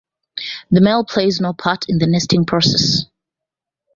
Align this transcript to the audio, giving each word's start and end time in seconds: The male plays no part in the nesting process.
The 0.71 0.81
male 0.81 1.05
plays 1.05 1.39
no 1.39 1.53
part 1.53 1.85
in 1.87 1.99
the 1.99 2.07
nesting 2.07 2.43
process. 2.45 3.03